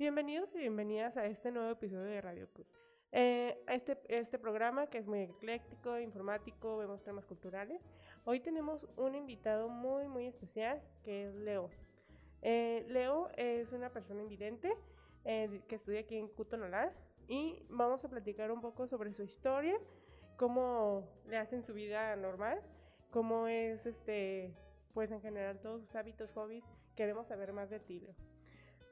[0.00, 2.66] Bienvenidos y bienvenidas a este nuevo episodio de Radio Club.
[3.12, 7.82] Eh, este, este programa que es muy ecléctico, informático, vemos temas culturales.
[8.24, 11.68] Hoy tenemos un invitado muy, muy especial que es Leo.
[12.40, 14.74] Eh, Leo es una persona invidente
[15.26, 16.94] eh, que estudia aquí en Cutonolá
[17.28, 19.76] y vamos a platicar un poco sobre su historia,
[20.38, 22.62] cómo le hacen su vida normal,
[23.10, 24.54] cómo es este,
[24.94, 26.64] pues en general todos sus hábitos, hobbies.
[26.96, 28.29] Queremos saber más de ti, Leo.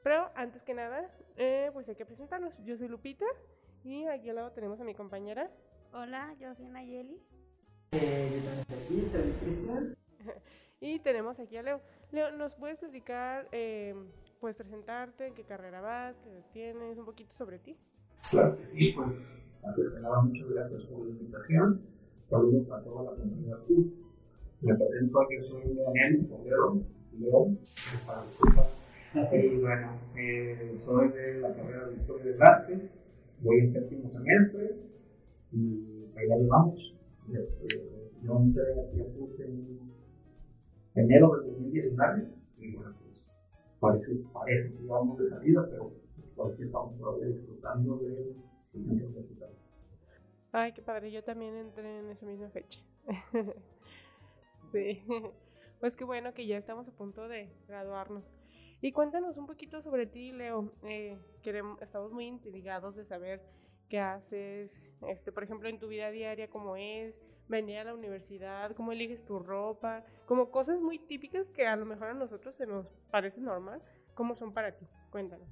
[0.03, 2.53] Pero antes que nada, eh, pues hay que presentarnos.
[2.63, 3.25] Yo soy Lupita
[3.83, 5.49] y aquí al lado tenemos a mi compañera.
[5.93, 7.19] Hola, yo soy Nayeli.
[7.91, 9.95] Eh, yo también aquí, soy Cristian.
[10.81, 11.81] y tenemos aquí a Leo.
[12.11, 13.95] Leo, ¿nos puedes platicar, eh,
[14.39, 17.75] pues presentarte, en qué carrera vas, qué tienes, un poquito sobre ti?
[18.29, 19.07] Claro que sí, pues
[19.63, 21.81] antes que nada, muchas gracias por la invitación.
[22.29, 23.57] Saludos a toda la comunidad.
[24.61, 26.81] Me presento, yo soy Leonel Poblero,
[27.17, 27.59] León,
[28.05, 28.78] para disculpas
[29.13, 32.89] y bueno, eh, soy de la carrera de Historia del Arte,
[33.41, 34.75] voy en séptimo semestre
[35.51, 36.93] y ahí la llevamos.
[37.27, 39.79] Yo entré aquí a curso en
[40.95, 42.23] enero del 2019
[42.59, 43.19] y bueno, pues
[43.79, 45.91] parece, parece que vamos de salida, pero
[46.35, 48.35] todavía estamos todavía disfrutando del
[48.83, 49.55] centro universitario.
[50.51, 52.79] Ay, qué padre, yo también entré en esa misma fecha.
[54.71, 55.01] sí,
[55.79, 58.38] pues qué bueno que ya estamos a punto de graduarnos.
[58.81, 60.71] Y cuéntanos un poquito sobre ti, Leo.
[60.83, 63.41] Eh, queremos, estamos muy intrigados de saber
[63.89, 67.15] qué haces, este, por ejemplo, en tu vida diaria, cómo es,
[67.49, 71.85] venir a la universidad, cómo eliges tu ropa, como cosas muy típicas que a lo
[71.85, 73.81] mejor a nosotros se nos parece normal,
[74.13, 74.85] ¿cómo son para ti?
[75.09, 75.47] Cuéntanos.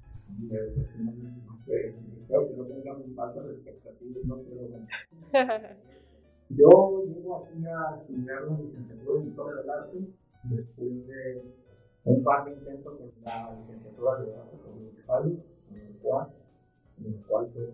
[6.50, 9.98] Yo llego aquí a estudiar la licenciatura en Historia del Arte
[10.44, 11.67] después de
[12.04, 17.70] un par de intentos en la licenciatura de Arte Municipal, en el cual, pues,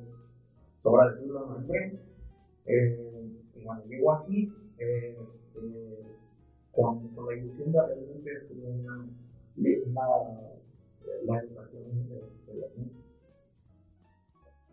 [0.82, 1.98] sobra decirlo, no entré.
[2.66, 5.16] Eh, y cuando llego aquí, eh,
[5.56, 6.16] eh,
[6.72, 9.06] con, con, la ilusión de realmente una,
[11.24, 12.94] la educación de, la gente.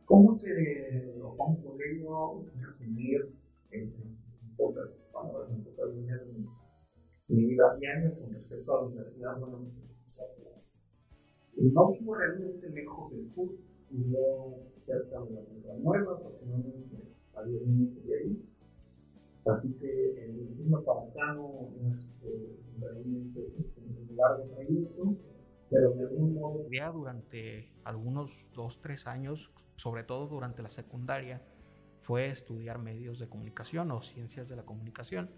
[0.05, 3.27] ¿Cómo se, o cómo podría yo resumir
[3.71, 3.93] en,
[4.57, 6.21] pocas palabras, en pocas líneas,
[7.27, 8.11] mi vida diaria
[8.51, 9.59] respecto a universidad, bueno,
[11.55, 16.97] no vivo realmente lejos del curso, vivo cerca de la Nueva, aproximadamente
[17.35, 18.45] a 10 minutos de ahí.
[19.45, 25.15] Así que el destino para acá no es eh, realmente un largo trayecto,
[25.69, 26.65] pero de algún modo.
[26.93, 31.41] Durante algunos 2, 3 años, sobre todo durante la secundaria,
[32.01, 35.29] fue estudiar medios de comunicación o ciencias de la comunicación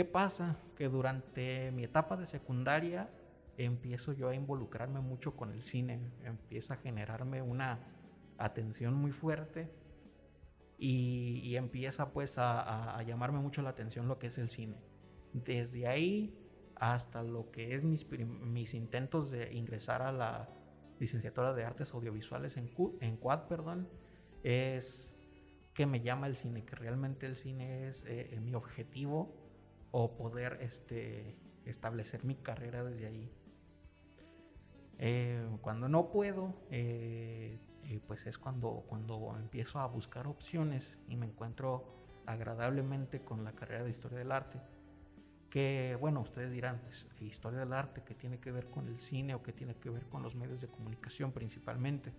[0.00, 0.56] ¿Qué pasa?
[0.76, 3.10] Que durante mi etapa de secundaria
[3.58, 7.80] empiezo yo a involucrarme mucho con el cine, empieza a generarme una
[8.38, 9.70] atención muy fuerte
[10.78, 14.78] y, empieza pues a, llamarme mucho la atención lo que es el cine.
[15.34, 16.34] Desde ahí
[16.76, 20.48] hasta lo que es mis, mis intentos de ingresar a la
[20.98, 23.86] licenciatura de artes audiovisuales en, en CUAD, perdón,
[24.44, 25.12] es
[25.74, 29.49] que me llama el cine, que realmente el cine es eh, mi objetivo
[29.92, 33.30] o poder este, establecer mi carrera desde ahí.
[34.98, 41.16] Eh, cuando no puedo, eh, eh, pues es cuando, cuando empiezo a buscar opciones y
[41.16, 41.84] me encuentro
[42.26, 44.60] agradablemente con la carrera de historia del arte.
[45.48, 49.34] Que bueno, ustedes dirán, pues, historia del arte, que tiene que ver con el cine
[49.34, 52.12] o que tiene que ver con los medios de comunicación principalmente.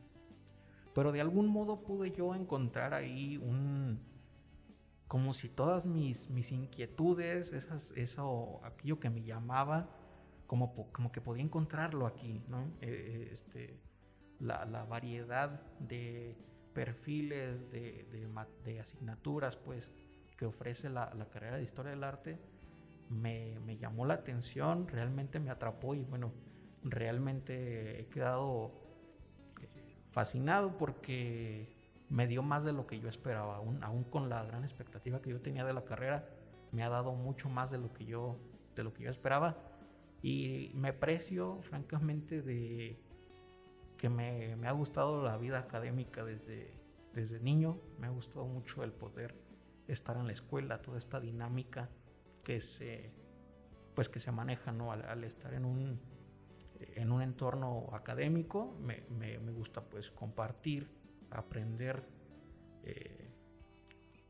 [0.94, 4.02] Pero de algún modo pude yo encontrar ahí un,
[5.11, 9.89] como si todas mis, mis inquietudes, esas, eso, aquello que me llamaba,
[10.47, 12.61] como, como que podía encontrarlo aquí, ¿no?
[12.79, 13.77] Eh, eh, este,
[14.39, 15.49] la, la, variedad
[15.79, 16.38] de
[16.73, 18.29] perfiles, de, de,
[18.63, 19.91] de, asignaturas, pues,
[20.38, 22.39] que ofrece la, la, carrera de Historia del Arte,
[23.09, 26.31] me, me, llamó la atención, realmente me atrapó y bueno,
[26.85, 28.72] realmente he quedado
[29.61, 31.80] eh, fascinado porque
[32.11, 35.29] me dio más de lo que yo esperaba, aún, aún con la gran expectativa que
[35.29, 36.28] yo tenía de la carrera,
[36.73, 38.37] me ha dado mucho más de lo que yo,
[38.75, 39.58] de lo que yo esperaba.
[40.22, 43.02] Y me precio francamente de
[43.97, 46.73] que me, me ha gustado la vida académica desde,
[47.13, 49.34] desde niño, me ha gustado mucho el poder
[49.87, 51.90] estar en la escuela, toda esta dinámica
[52.43, 53.14] que se,
[53.96, 54.91] pues que se maneja ¿no?
[54.91, 56.02] al, estar en un,
[56.78, 61.01] en un entorno académico, me, me, me gusta pues compartir
[61.31, 62.03] aprender,
[62.83, 63.31] eh,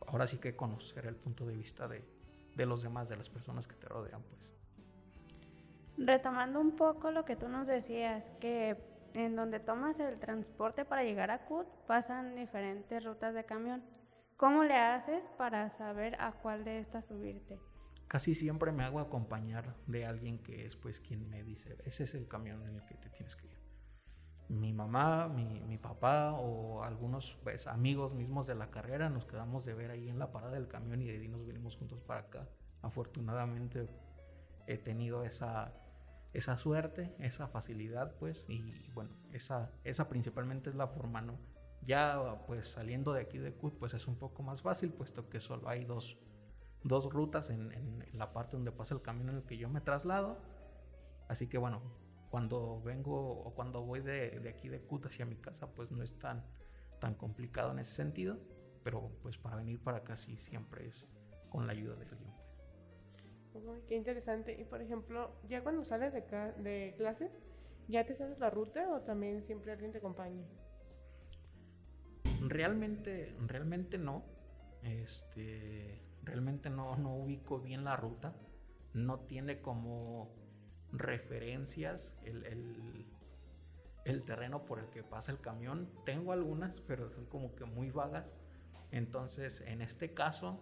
[0.07, 2.03] ahora sí que conocer el punto de vista de,
[2.56, 4.42] de, los demás, de las personas que te rodean, pues.
[5.98, 8.77] Retomando un poco lo que tú nos decías, que
[9.13, 13.83] en donde tomas el transporte para llegar a CUT, pasan diferentes rutas de camión.
[14.38, 17.59] ¿Cómo le haces para saber a cuál de estas subirte?
[18.07, 22.15] Casi siempre me hago acompañar de alguien que es pues quien me dice, ese es
[22.15, 23.61] el camión en el que te tienes que ir.
[24.51, 29.63] Mi mamá, mi, mi papá o algunos pues, amigos mismos de la carrera nos quedamos
[29.63, 32.19] de ver ahí en la parada del camión y de ahí nos venimos juntos para
[32.21, 32.50] acá.
[32.81, 33.88] Afortunadamente
[34.68, 35.74] he tenido esa,
[36.33, 41.39] esa suerte, esa facilidad, pues, y bueno, esa, esa principalmente es la forma, ¿no?
[41.83, 45.39] Ya, pues, saliendo de aquí de CUT, pues es un poco más fácil, puesto que
[45.39, 46.18] solo hay dos,
[46.83, 49.80] dos rutas en, en, la parte donde pasa el camino en el que yo me
[49.80, 50.38] traslado.
[51.27, 51.81] Así que, bueno,
[52.31, 56.01] cuando vengo o cuando voy de, de aquí de CUT hacia mi casa, pues no
[56.01, 56.44] es tan,
[57.00, 58.39] tan complicado en ese sentido,
[58.83, 61.06] pero pues para venir para acá sí siempre es
[61.50, 62.31] con la ayuda de alguien.
[63.54, 64.60] Uy, qué interesante.
[64.60, 66.22] Y por ejemplo, ya cuando sales de,
[66.63, 67.38] de, clases,
[67.89, 70.48] ¿ya te sabes la ruta o también siempre alguien te acompaña?
[72.48, 74.24] Realmente, realmente no.
[74.84, 78.34] Este, realmente no, no ubico bien la ruta.
[78.94, 80.41] No tiene como
[80.92, 83.06] referencias el, el,
[84.06, 85.90] el terreno por el que pasa el camión.
[86.06, 88.34] Tengo algunas, pero son como que muy vagas.
[88.92, 90.60] Entonces, en este caso,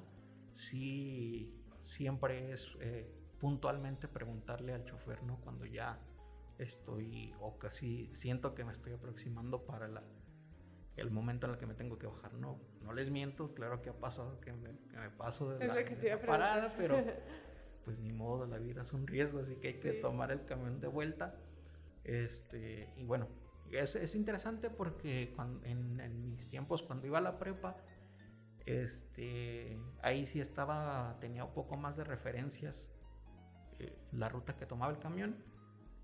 [0.53, 5.37] sí siempre es eh, puntualmente preguntarle al chofer, ¿no?
[5.41, 5.99] Cuando ya
[6.57, 10.03] estoy o casi siento que me estoy aproximando para la,
[10.97, 12.33] el momento en el que me tengo que bajar.
[12.33, 15.73] No, no les miento, claro que ha pasado que me, que me paso de la,
[15.73, 16.97] de la parada, pero
[17.89, 20.79] pues ni modo, la vida es un riesgo, así que hay que tomar el camión
[20.79, 21.35] de vuelta.
[22.03, 23.27] Este, y bueno,
[23.71, 27.77] es, es interesante porque cuando, en, en mis tiempos, cuando iba a la prepa,
[28.67, 32.83] este, ahí sí estaba, tenía un poco más de referencias
[33.79, 35.43] eh, la ruta que tomaba el camión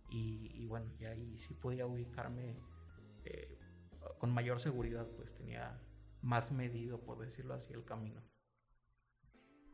[0.09, 2.57] y, y, bueno, y ahí sí podía ubicarme
[3.25, 3.59] eh,
[4.17, 5.79] con mayor seguridad, pues tenía
[6.23, 8.23] más medido, por decirlo así, el camino.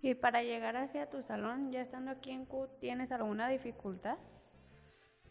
[0.02, 4.18] Y para llegar hacia tu salón, ya estando aquí en CUT, ¿tienes alguna dificultad?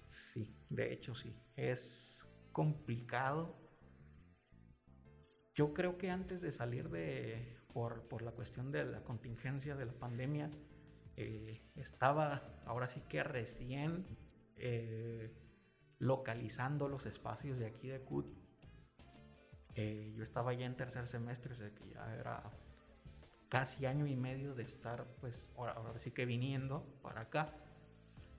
[0.05, 2.19] Sí, de hecho sí, es
[2.52, 3.61] complicado
[5.61, 9.84] yo creo que antes de salir de, por, por la cuestión de la contingencia de
[9.84, 10.50] la pandemia,
[11.16, 14.06] eh, estaba ahora sí que recién
[14.56, 15.31] eh,
[15.99, 18.26] localizando los espacios de aquí de CUT.
[19.75, 22.43] Eh, yo estaba ya en tercer semestre, o sea que ya era
[23.50, 27.52] casi año y medio de estar, pues ahora, ahora sí que viniendo para acá.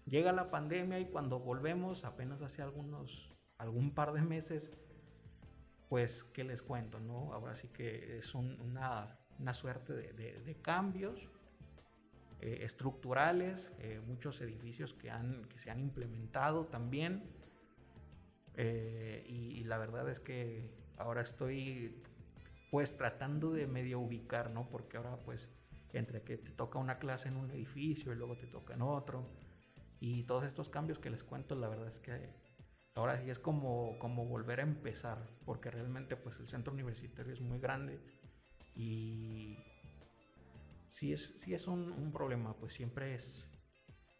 [0.08, 4.72] Llega la pandemia y cuando volvemos, apenas hace algunos, algún par de meses,
[5.92, 7.02] pues, ¿qué les cuento?
[7.02, 7.34] No?
[7.34, 11.28] Ahora sí que es un, una, una, suerte de, cambios
[12.40, 17.24] eh, estructurales, eh, muchos edificios que, han, que se han implementado también.
[18.56, 22.02] Eh, y, la verdad es que ahora estoy
[22.72, 24.68] pues tratando de medio ubicar, ¿no?
[24.70, 25.54] Porque ahora pues
[25.94, 29.30] entre que te toca una clase en un edificio y luego te toca en otro.
[30.00, 32.34] Y todos estos cambios que les cuento, la verdad es que
[32.96, 37.42] ahora sí es como, como volver a empezar, porque realmente pues el centro universitario es
[37.42, 38.00] muy grande
[38.74, 39.58] y
[40.88, 43.46] si es, si es un, un, problema, pues siempre es,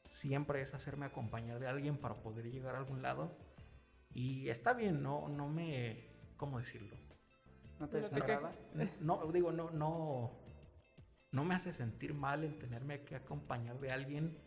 [0.10, 3.38] siempre es hacerme acompañar de alguien para poder llegar a algún lado
[4.14, 7.01] y está bien, no, no me, ¿cómo decirlo?
[7.82, 8.54] ¿No te desagrada?
[9.00, 10.32] No, digo, no, no,
[11.32, 14.38] no me hace sentir mal el tenerme que acompañar de alguien,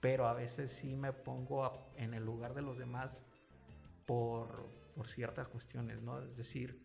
[0.00, 3.22] pero a veces sí me pongo a, en el lugar de los demás
[4.06, 6.22] por, por ciertas cuestiones, ¿no?
[6.22, 6.82] Es decir,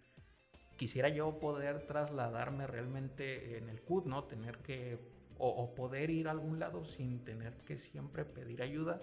[0.75, 4.25] quisiera yo poder trasladarme realmente en el CUT, ¿no?
[4.25, 4.99] Tener que,
[5.37, 8.99] o, o, poder ir a algún lado sin tener que siempre pedir ayuda.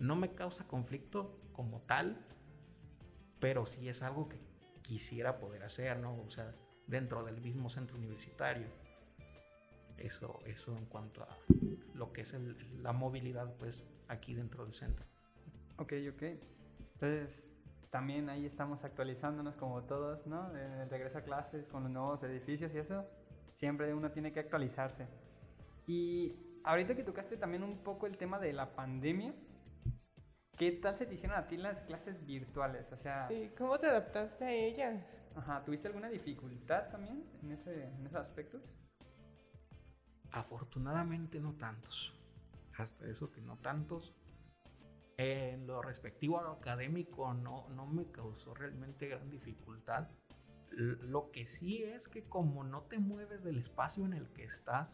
[0.00, 2.26] No me causa conflicto como tal,
[3.38, 4.47] pero sí es algo que
[4.88, 6.18] quisiera poder hacer, ¿no?
[6.22, 6.54] O sea,
[6.86, 8.66] dentro del mismo centro universitario.
[9.98, 11.36] Eso, eso en cuanto a
[11.94, 15.04] lo que es el, la movilidad, pues, aquí dentro del centro.
[15.76, 16.22] Ok, ok.
[16.94, 17.46] Entonces,
[17.90, 20.56] también ahí estamos actualizándonos como todos, ¿no?
[20.56, 23.04] El regreso a clases con los nuevos edificios y eso,
[23.54, 25.06] siempre uno tiene que actualizarse.
[25.86, 29.34] Y ahorita que tocaste también un poco el tema de la pandemia,
[30.58, 32.92] ¿qué tal se te hicieron a ti las clases virtuales?
[32.92, 35.02] O sea, sí, ¿cómo te adaptaste a ellas?
[35.36, 38.62] Ajá, ¿tuviste alguna dificultad también en, ese, en esos aspectos?
[40.32, 42.12] Afortunadamente no tantos.
[42.76, 44.14] Hasta eso que no tantos
[45.16, 50.08] en lo respectivo a lo académico no, no me causó realmente gran dificultad.
[50.70, 54.88] Lo que sí es que como no te mueves del espacio en el que estás,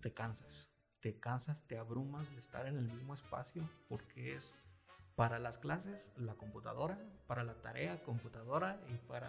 [0.00, 0.68] te cansas.
[1.00, 4.54] Te cansas, te abrumas de estar en el mismo espacio porque es
[5.18, 6.96] Para las clases, la computadora,
[7.26, 9.28] para la tarea, computadora y para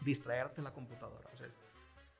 [0.00, 1.30] distraerte la computadora.
[1.32, 1.46] O sea,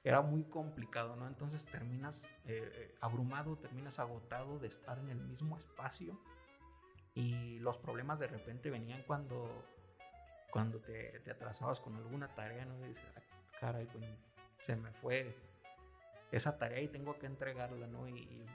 [0.05, 1.27] era muy complicado, ¿no?
[1.27, 6.17] Entonces terminas eh, abrumado, terminas agotado de estar en el mismo espacio
[7.17, 9.49] y los problemas de repente venían cuando,
[10.53, 12.79] cuando te, te atrasabas con alguna tarea, ¿no?
[12.85, 13.89] Y dices, "Ah, caray,
[14.61, 15.37] se me fue
[16.31, 18.07] esa tarea y tengo que entregarla, ¿no?
[18.07, 18.47] Y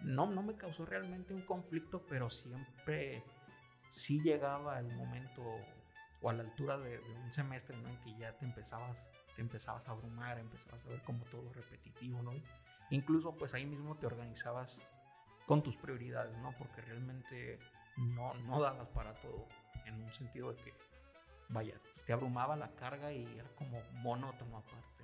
[0.00, 3.24] no, no me causó realmente un conflicto, pero siempre
[3.90, 5.42] sí llegaba el momento
[6.22, 7.88] o a la altura de, un semestre, ¿no?
[7.88, 8.96] En que ya te empezabas,
[9.34, 12.32] te empezabas a abrumar, empezabas a ver como todo repetitivo, ¿no?
[12.90, 14.78] Incluso pues ahí mismo te organizabas
[15.46, 16.52] con tus prioridades, ¿no?
[16.58, 17.58] Porque realmente
[17.96, 19.46] no, no dabas para todo,
[19.86, 20.74] en un sentido de que,
[21.48, 24.99] vaya, pues, te abrumaba la carga y era como monótono aparte.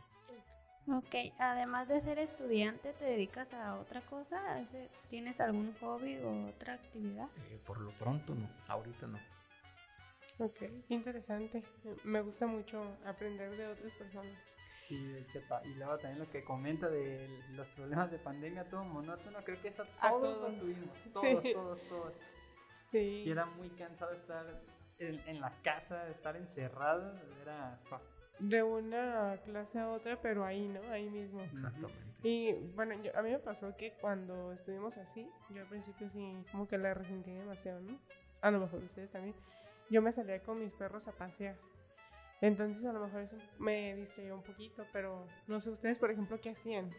[0.88, 4.36] Ok, además de ser estudiante, ¿te dedicas a otra cosa?
[4.56, 7.28] ¿Hace- ¿Tienes algún hobby o otra actividad?
[7.50, 9.18] Eh, por lo pronto no, ahorita no.
[10.38, 11.62] Ok, interesante.
[12.04, 14.56] Me gusta mucho aprender de otras personas.
[14.88, 15.60] De Chepa.
[15.64, 19.68] Y luego también lo que comenta de los problemas de pandemia, todo monótono, creo que
[19.68, 20.52] eso A todos, todos.
[20.52, 20.98] lo tuvimos.
[21.12, 21.52] Todos, Sí.
[21.52, 22.14] todos, todos.
[22.92, 23.22] Sí.
[23.24, 24.46] Sí, era muy cansado estar
[24.98, 27.18] en, en la casa, estar encerrado.
[27.42, 27.80] Era.
[28.38, 30.80] De una clase a otra, pero ahí, ¿no?
[30.90, 31.42] Ahí mismo.
[31.42, 32.04] Exactamente.
[32.22, 36.44] Y bueno, yo- a mí me pasó que cuando estuvimos así, yo al principio sí,
[36.52, 37.98] como que la resentí demasiado, ¿no?
[38.42, 39.34] A lo mejor ustedes también.
[39.88, 41.56] Yo me salía con mis perros a pasear.
[42.42, 46.38] Entonces a lo mejor eso me distraía un poquito, pero no sé ustedes, por ejemplo,
[46.40, 46.90] ¿qué hacían?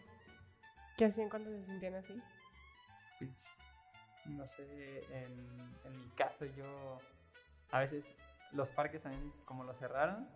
[0.98, 2.20] ¿Qué hacían cuando se sentían así?
[3.20, 3.46] Pues,
[4.25, 5.32] no sé, en,
[5.86, 7.00] en mi caso yo
[7.72, 8.15] a veces
[8.51, 10.27] los parques también como los cerraron,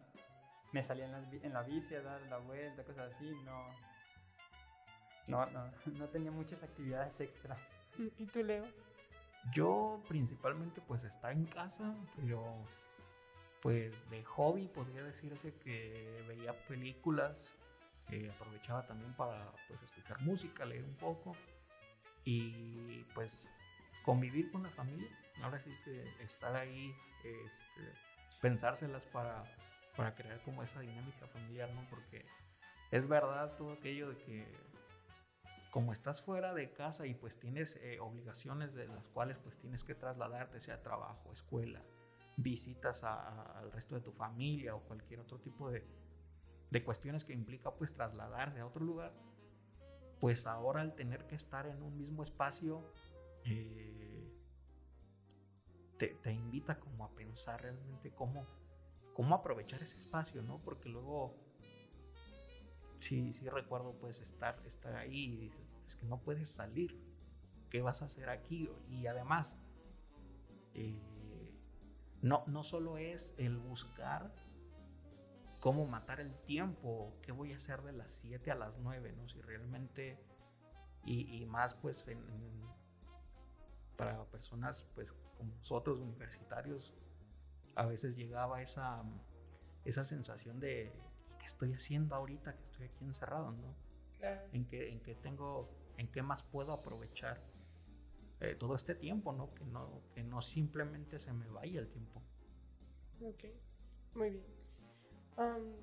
[0.71, 3.67] me salía en, las en la bici a dar la vuelta, cosas así, no,
[5.27, 7.57] no, no, no tenía muchas actividades extra.
[7.97, 8.65] ¿Y tú, Leo?
[9.53, 12.43] Yo principalmente pues estar en casa, pero
[13.61, 17.53] pues de hobby podría decirse que veía películas,
[18.09, 21.35] eh, aprovechaba también para pues escuchar música, leer un poco
[22.23, 23.47] y pues
[24.03, 25.09] convivir con la familia.
[25.41, 27.93] Ahora sí que estar ahí, este,
[28.41, 29.43] pensárselas para,
[29.95, 31.85] para crear como esa dinámica familiar, ¿no?
[31.89, 32.25] Porque
[32.91, 34.71] es verdad todo aquello de que
[35.69, 39.83] como estás fuera de casa y pues tienes eh, obligaciones de las cuales pues tienes
[39.85, 41.81] que trasladarte, sea trabajo, escuela,
[42.35, 45.85] visitas a- al resto de tu familia o cualquier otro tipo de,
[46.69, 49.13] de cuestiones que implica pues trasladarse a otro lugar,
[50.19, 52.83] pues ahora al tener que estar en un mismo espacio,
[53.45, 54.29] eh,
[55.97, 58.45] te, te invita como a pensar realmente cómo,
[59.13, 60.59] cómo aprovechar ese espacio, ¿no?
[60.59, 61.35] Porque luego
[62.99, 65.51] sí, sí recuerdo pues estar, estar ahí y
[65.87, 66.99] es que no puedes salir.
[67.69, 68.69] ¿Qué vas a hacer aquí?
[68.89, 69.53] Y además,
[70.73, 70.99] eh,
[72.21, 74.33] no, no solo es el buscar
[75.61, 79.29] cómo matar el tiempo, qué voy a hacer de las 7 a las 9, ¿no?
[79.29, 80.19] Si realmente,
[81.05, 82.05] y, más pues
[83.95, 86.93] para personas pues como nosotros universitarios,
[87.75, 89.03] a veces llegaba esa,
[89.85, 90.91] esa sensación de
[91.29, 93.75] "¿Y qué estoy haciendo ahorita que estoy aquí encerrado, ¿no?
[94.17, 94.41] Claro.
[94.53, 97.41] En qué, en qué tengo, en qué más puedo aprovechar
[98.39, 99.53] eh, todo este tiempo, ¿no?
[99.53, 102.21] Que no, que no simplemente se me vaya el tiempo.
[103.23, 103.45] Ok,
[104.15, 104.45] muy bien.
[105.37, 105.75] Am,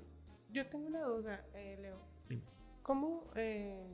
[0.50, 2.00] yo tengo una duda, eh, Leo.
[2.28, 2.42] Dime.
[2.82, 3.86] ¿Cómo, eh,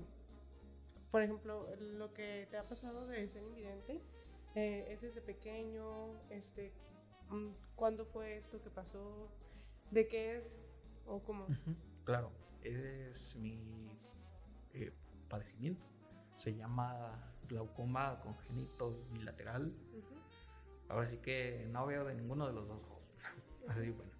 [1.10, 4.00] por ejemplo, lo que te ha pasado de ser invidente,
[4.54, 6.18] eh, es desde pequeño?
[6.30, 6.72] Este,
[7.76, 9.28] ¿Cuándo fue esto que pasó?
[9.90, 10.54] ¿De qué es?
[11.06, 11.46] ¿O cómo?
[12.04, 12.30] Claro,
[12.62, 13.88] es mi
[14.72, 14.92] eh,
[15.28, 15.84] padecimiento.
[16.36, 19.72] Se llama glaucoma congénito bilateral.
[20.88, 23.02] Ahora sí que no veo de ninguno de los dos ojos.
[23.68, 24.12] Así bueno.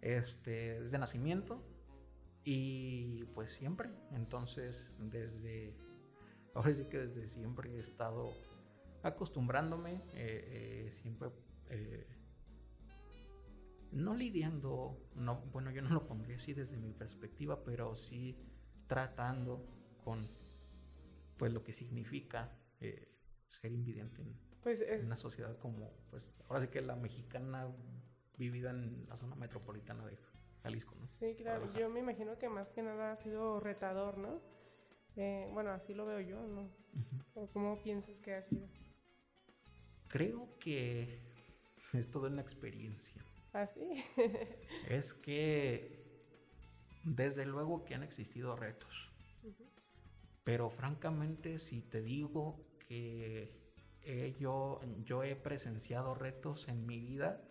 [0.00, 1.62] Este, desde nacimiento
[2.44, 3.90] y pues siempre.
[4.12, 5.74] Entonces, desde.
[6.54, 8.32] Ahora sí que desde siempre he estado
[9.02, 10.02] acostumbrándome.
[10.14, 11.30] eh, eh, siempre.
[13.92, 18.36] No lidiando, no, bueno, yo no lo pondría así desde mi perspectiva, pero sí
[18.86, 19.66] tratando
[20.04, 20.28] con
[21.36, 23.08] pues lo que significa eh,
[23.48, 27.66] ser invidente en, Pues es, una sociedad como, pues, ahora sí que la mexicana
[28.36, 30.18] vivida en la zona metropolitana de
[30.62, 31.08] Jalisco, ¿no?
[31.18, 31.60] sí, claro.
[31.60, 31.80] Guadalajara.
[31.80, 34.40] Yo me imagino que más que nada ha sido retador, ¿no?
[35.16, 36.62] Eh, bueno, así lo veo yo, ¿no?
[36.62, 37.24] Ujú.
[37.34, 38.68] ¿O ¿Cómo piensas que ha sido?
[40.08, 41.20] Creo que
[41.92, 43.24] es toda una experiencia.
[43.52, 44.04] ¿Así?
[44.88, 46.00] Es que
[47.04, 49.10] desde luego que han existido retos,
[50.44, 53.58] pero francamente si te digo que
[54.38, 57.42] yo, yo he presenciado retos en mi vida,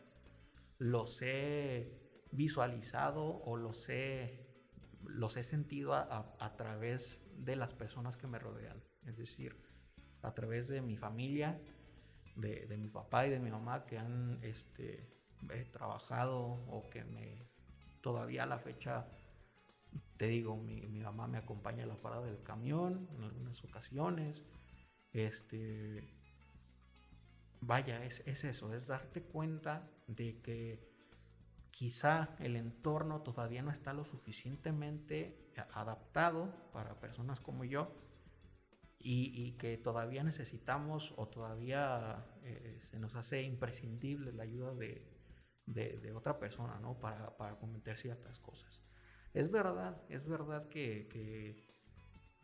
[0.78, 1.92] los he
[2.32, 4.46] visualizado o los he,
[5.04, 8.84] los he sentido a, a través de las personas que me rodean.
[9.06, 9.56] Es decir,
[10.22, 11.60] a través de mi familia,
[12.36, 15.19] de, de mi papá y de mi mamá que han este,
[15.52, 17.48] eh, trabajado o que me
[18.02, 19.08] todavía a la fecha,
[20.18, 24.44] te digo, mi, mi, mamá me acompaña a la parada del camión en algunas ocasiones.
[25.12, 26.08] Este,
[27.62, 30.90] vaya, es, es eso, es darte cuenta de que
[31.72, 37.96] quizá el entorno todavía no está lo suficientemente adaptado para personas como yo
[39.02, 45.08] y, que todavía necesitamos o todavía eh, se nos hace imprescindible la ayuda de,
[45.74, 47.00] de, otra persona, ¿no?
[47.00, 48.82] Para, para, cometer ciertas cosas.
[49.34, 51.08] Es verdad, es verdad que,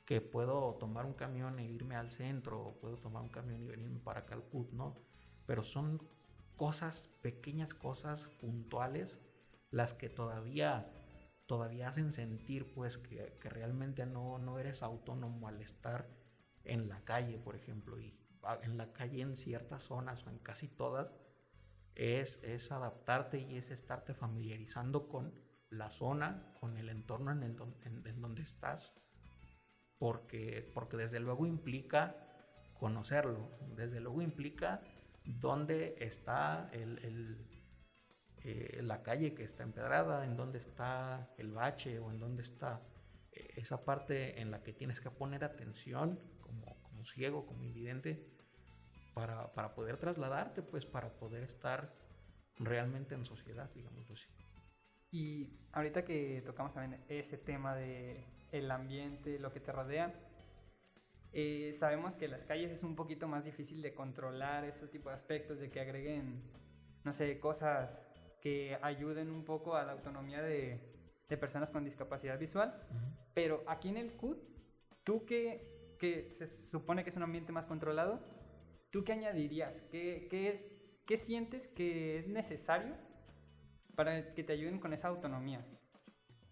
[0.05, 3.65] que, puedo tomar un camión e irme al centro, o puedo tomar un camión y
[3.65, 4.95] venirme para Calcut, ¿no?
[5.45, 6.01] Pero son
[6.55, 9.17] cosas, pequeñas cosas puntuales,
[9.71, 10.91] las que todavía
[11.47, 16.09] todavía hacen sentir pues que, que realmente no, no eres autónomo al estar
[16.63, 18.17] en la calle, por ejemplo, y
[18.63, 21.13] en la calle en ciertas zonas o en casi todas,
[21.95, 25.33] es, es adaptarte y es estarte familiarizando con
[25.69, 28.93] la zona, con el entorno en, el, donde estás,
[29.97, 32.15] porque, porque desde luego implica
[32.73, 34.81] conocerlo, desde luego implica
[35.23, 37.47] dónde está el,
[38.43, 42.81] eh, la calle que está empedrada, en dónde está el bache o en dónde está
[43.31, 46.19] eh, esa parte en la que tienes que poner atención
[47.05, 48.27] ciego, como invidente,
[49.15, 51.91] para, para, poder trasladarte, pues para poder estar
[52.59, 54.27] realmente en sociedad, digamos así.
[55.09, 60.13] Y ahorita que tocamos también ese tema de el ambiente, lo que te rodea,
[61.31, 65.15] eh, sabemos que las calles es un poquito más difícil de controlar ese tipo de
[65.15, 66.43] aspectos, de que agreguen,
[67.03, 67.89] no sé, cosas
[68.41, 70.79] que ayuden un poco a la autonomía de,
[71.27, 72.79] de personas con discapacidad visual.
[73.33, 74.37] Pero aquí en el CUT,
[75.03, 78.19] ¿tú qué, que se supone que es un ambiente más controlado,
[78.95, 79.81] ¿tú qué añadirías?
[79.91, 80.65] ¿Qué, qué es,
[81.05, 82.95] qué sientes que es necesario
[83.93, 85.67] para que te ayuden con esa autonomía?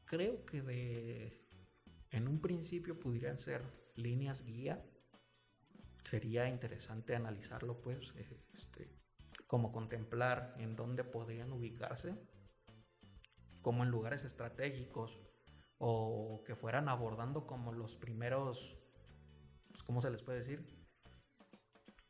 [0.03, 1.47] Creo que de,
[2.12, 3.63] en un principio pudieran ser
[3.95, 4.86] líneas guía.
[6.03, 8.13] Sería interesante analizarlo, pues,
[8.58, 8.91] este,
[9.47, 12.13] como contemplar en dónde podrían ubicarse,
[13.62, 15.17] como en lugares estratégicos,
[15.77, 18.77] o que fueran abordando como los primeros
[19.69, 20.82] pues, ¿cómo se les puede decir?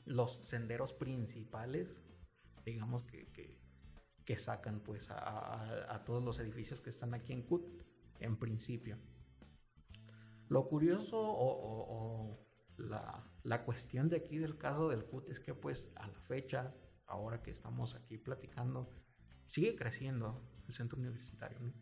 [0.06, 1.96] Los senderos principales,
[2.66, 3.32] digamos, que,
[4.26, 7.64] que, sacan pues a, a, todos los edificios que están aquí en CUT,
[8.20, 8.98] en principio.
[10.50, 11.48] Lo curioso o,
[11.90, 16.20] o, la, la, cuestión de aquí del caso del CUT es que pues a la
[16.22, 16.74] fecha,
[17.06, 18.90] ahora que estamos aquí platicando,
[19.46, 21.60] sigue creciendo el centro universitario.
[21.60, 21.74] ¿no?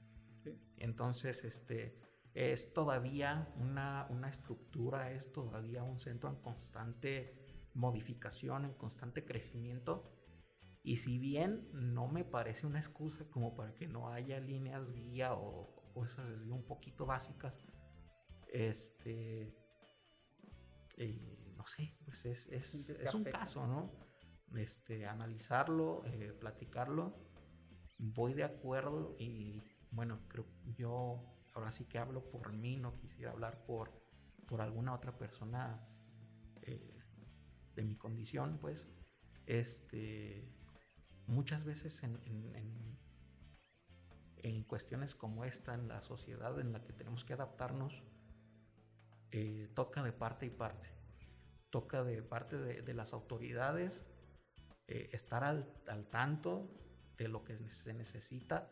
[0.43, 0.59] Sí.
[0.77, 1.97] Entonces, este,
[2.33, 10.11] es todavía una, estructura, es todavía un centro en constante modificación, en constante crecimiento.
[10.83, 15.33] Y si bien no me parece una excusa como para que no haya líneas guía
[15.33, 17.53] o cosas un poquito básicas,
[18.51, 19.53] este,
[20.97, 23.91] eh, no sé, pues es, es, un caso, ¿no?
[24.57, 27.15] Este, analizarlo, eh, platicarlo,
[27.97, 33.31] voy de acuerdo y bueno, creo yo ahora sí que hablo por mí, no quisiera
[33.31, 33.91] hablar por,
[34.47, 35.87] por alguna otra persona
[37.75, 38.87] de mi condición, pues,
[39.45, 40.47] este,
[41.27, 42.97] muchas veces en, en,
[44.37, 48.03] en, cuestiones como esta, en la sociedad en la que tenemos que adaptarnos,
[49.31, 50.89] eh, toca de parte y parte.
[51.69, 54.03] Toca de parte de, las autoridades
[54.87, 56.69] eh, estar al, al tanto
[57.17, 58.69] de lo que se necesita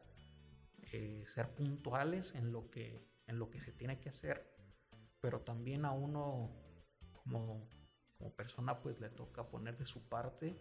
[0.92, 4.52] eh, ser puntuales en lo, que, en lo que se tiene que hacer,
[5.22, 6.50] pero también a uno
[7.14, 7.70] como,
[8.20, 10.56] como persona pues le toca poner de su parte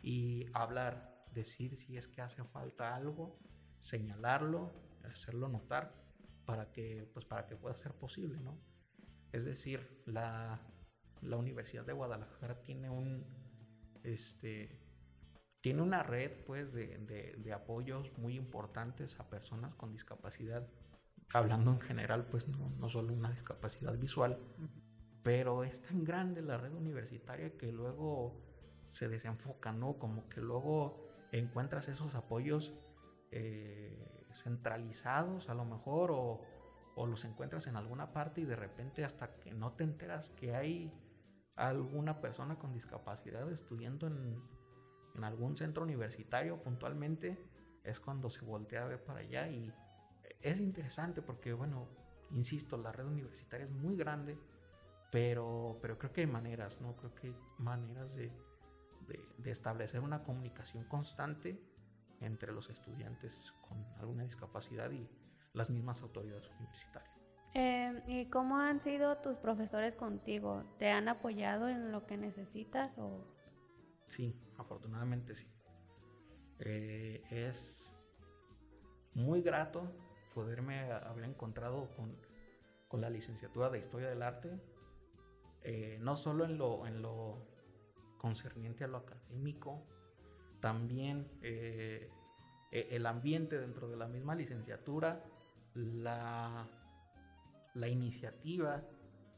[0.00, 3.38] y hablar, decir si es que hace falta algo,
[3.80, 4.72] señalarlo,
[5.04, 5.92] hacerlo notar
[6.46, 8.58] para que, pues para que pueda ser posible, ¿no?
[9.32, 10.60] Es decir, la,
[11.22, 13.26] la Universidad de Guadalajara tiene un,
[14.04, 14.80] este,
[15.60, 20.68] tiene una red pues de, apoyos muy importantes a personas con discapacidad,
[21.32, 24.38] hablando en general pues no, no solo una discapacidad visual,
[25.26, 28.40] pero es tan grande la red universitaria que luego
[28.90, 29.98] se desenfoca, ¿no?
[29.98, 32.72] Como que luego encuentras esos apoyos
[33.32, 36.42] eh, centralizados a lo mejor o,
[36.94, 40.54] o, los encuentras en alguna parte y de repente hasta que no te enteras que
[40.54, 40.92] hay
[41.56, 44.40] alguna persona con discapacidad estudiando en,
[45.16, 47.36] en algún centro universitario puntualmente,
[47.82, 49.74] es cuando se voltea a ver para allá y
[50.40, 51.88] es interesante porque, bueno,
[52.30, 54.38] insisto, la red universitaria es muy grande,
[55.16, 56.94] pero, pero creo que hay maneras, ¿no?
[56.94, 58.30] Creo que hay maneras de,
[59.38, 61.58] de, establecer una comunicación constante
[62.20, 65.08] entre los estudiantes con alguna discapacidad y
[65.54, 67.18] las mismas autoridades universitarias.
[67.54, 70.64] Eh, ¿Y cómo han sido tus profesores contigo?
[70.78, 73.24] ¿Te han apoyado en lo que necesitas o...?
[74.08, 75.46] Sí, afortunadamente sí.
[76.58, 77.90] Eh, es
[79.14, 79.90] muy grato
[80.34, 82.14] poderme haber encontrado con,
[82.86, 84.60] con, la licenciatura de Historia del Arte,
[85.68, 87.44] eh, no solo en lo, en lo
[88.18, 89.84] concerniente a lo académico,
[90.60, 92.08] también eh,
[92.70, 95.24] e, el ambiente dentro de la misma licenciatura,
[95.74, 96.68] la,
[97.74, 98.84] la iniciativa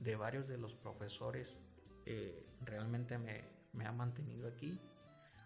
[0.01, 1.49] de varios de los profesores
[2.05, 4.79] eh, realmente me, me, ha mantenido aquí.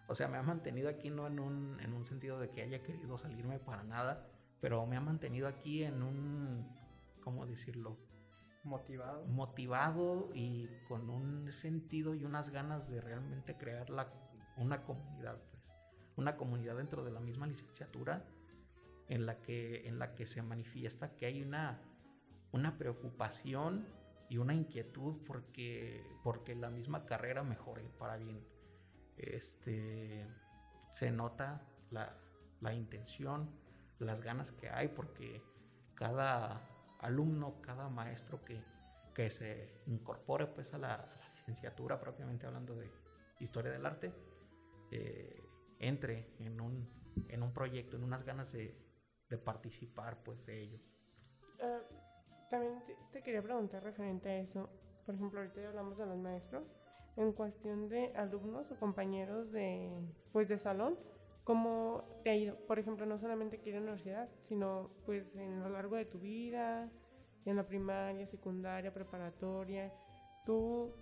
[0.09, 2.83] O sea, me ha mantenido aquí no en un, en un sentido de que haya
[2.83, 4.27] querido salirme para nada,
[4.59, 6.67] pero me ha mantenido aquí en un,
[7.21, 7.97] ¿cómo decirlo?
[8.63, 9.25] Motivado.
[9.25, 14.07] Motivado y con un sentido y unas ganas de realmente crear la,
[14.57, 15.63] una comunidad, pues.
[16.15, 18.25] Una comunidad dentro de la misma licenciatura
[19.09, 21.81] en la que, en la que se manifiesta que hay una,
[22.51, 23.85] una preocupación
[24.29, 28.45] y una inquietud porque, porque la misma carrera mejore para bien.
[29.17, 30.25] Este,
[30.91, 32.15] se nota la,
[32.61, 33.49] la intención,
[33.99, 35.43] las ganas que hay porque
[35.95, 36.72] cada
[37.03, 38.63] alumno, cada maestro que,
[39.13, 41.09] que se incorpore pues a la,
[41.43, 42.89] licenciatura propiamente hablando de
[43.39, 44.13] historia del arte,
[44.91, 45.43] eh,
[45.79, 46.87] entre en un,
[47.27, 48.73] en un proyecto, en unas ganas de,
[49.29, 50.81] de participar pues de ellos.
[51.61, 51.81] Ah,
[52.49, 54.69] también te, quería preguntar referente a eso,
[55.05, 56.63] por ejemplo ahorita ya hablamos de los maestros,
[57.17, 59.91] en cuestión de alumnos o compañeros de,
[60.31, 60.97] pues de salón,
[61.43, 62.55] ¿Cómo te ha ido?
[62.67, 66.19] Por ejemplo, no solamente aquí en la universidad, sino pues en lo largo de tu
[66.19, 66.89] vida,
[67.45, 69.93] en la primaria, secundaria, preparatoria.
[70.45, 70.93] ¿Tú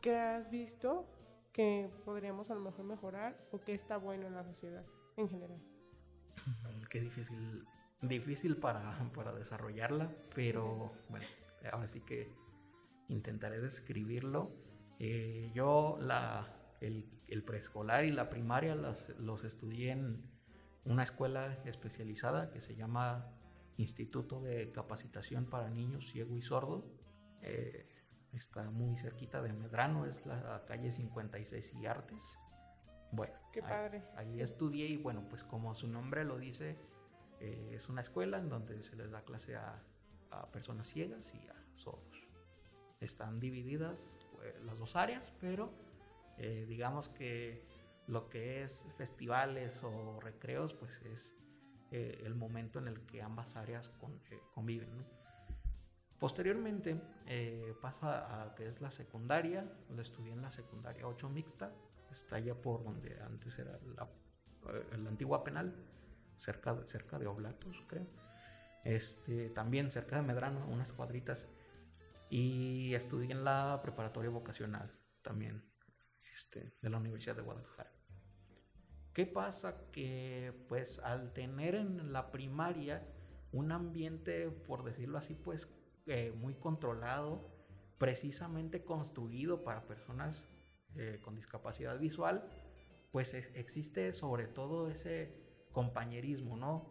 [0.00, 1.06] qué has visto
[1.52, 4.84] que podríamos a lo mejor mejorar o qué está bueno en la sociedad
[5.16, 5.60] en general?
[6.88, 7.66] Qué difícil,
[8.00, 11.26] difícil para, para desarrollarla, pero bueno,
[11.70, 12.32] ahora sí que
[13.08, 14.50] intentaré describirlo.
[14.98, 16.46] Eh, yo la,
[16.80, 17.04] el,
[17.44, 20.22] preescolar y la primaria los estudié en
[20.84, 23.32] una escuela especializada que se llama
[23.76, 26.84] Instituto de Capacitación para Niños Ciego y Sordo.
[27.42, 27.86] Eh,
[28.32, 32.38] está muy cerquita de Medrano, es la calle 56 y Artes.
[33.12, 34.04] Bueno, Qué padre.
[34.16, 36.76] Ahí, estudié y bueno, pues como su nombre lo dice,
[37.40, 39.82] eh, es una escuela en donde se les da clase a,
[40.52, 42.22] personas ciegas y a sordos.
[43.00, 43.98] Están divididas
[44.32, 45.72] pues, las dos áreas, pero
[46.40, 47.62] eh, digamos que
[48.06, 51.30] lo que es festivales o recreos, pues es
[51.90, 53.92] eh, el momento en el que ambas áreas
[54.30, 54.88] eh, conviven.
[56.18, 57.00] Posteriormente
[57.80, 61.72] pasa a que es la secundaria, lo estudié en la secundaria 8 mixta,
[62.10, 64.06] está allá por donde antes era la,
[65.08, 65.74] antigua penal,
[66.36, 68.06] cerca, de, cerca de Oblatos, creo.
[68.84, 71.46] Este, también cerca de Medrano, unas cuadritas.
[72.28, 74.90] Y estudié en la preparatoria vocacional
[75.22, 75.62] también,
[76.40, 77.92] este, de la Universidad de Guadalajara.
[79.12, 79.90] ¿Qué pasa?
[79.92, 83.06] Que pues al tener en la primaria
[83.52, 85.68] un ambiente, por decirlo así, pues
[86.06, 87.46] eh, muy controlado,
[87.98, 90.42] precisamente construido para personas
[90.96, 92.48] eh, con discapacidad visual,
[93.12, 96.88] pues existe sobre todo ese compañerismo, ¿no?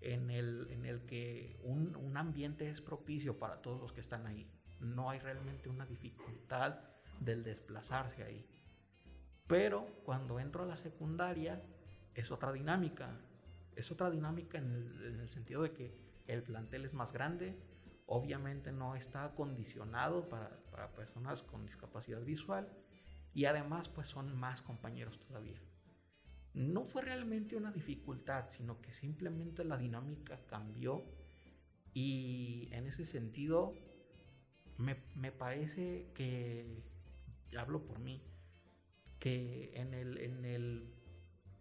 [0.00, 4.26] En el, en el que un, un, ambiente es propicio para todos los que están
[4.26, 4.48] ahí.
[4.78, 6.78] No hay realmente una dificultad
[7.20, 8.46] del desplazarse ahí.
[9.46, 11.62] Pero cuando entro a la secundaria
[12.14, 13.10] es otra dinámica.
[13.74, 15.94] Es otra dinámica en el, sentido de que
[16.26, 17.54] el plantel es más grande,
[18.06, 22.68] obviamente no está acondicionado para, para, personas con discapacidad visual
[23.34, 25.60] y además pues son más compañeros todavía.
[26.54, 31.04] No fue realmente una dificultad, sino que simplemente la dinámica cambió
[31.92, 33.74] y en ese sentido
[34.78, 36.82] me, me parece que,
[37.58, 38.22] hablo por mí,
[39.26, 40.94] que en el, en el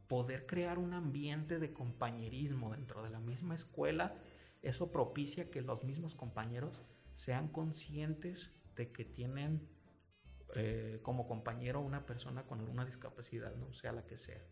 [0.08, 4.14] poder crear un ambiente de compañerismo dentro de la misma escuela,
[4.62, 6.84] eso propicia que los mismos compañeros
[7.16, 9.68] sean conscientes de que tienen
[10.54, 14.46] eh, como compañero una persona con alguna discapacidad, no sea la que sea.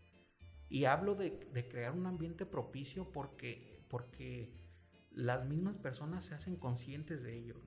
[0.68, 1.38] Y hablo de,
[1.70, 4.58] crear un ambiente propicio porque, porque
[5.12, 7.62] las mismas personas se hacen conscientes de ello.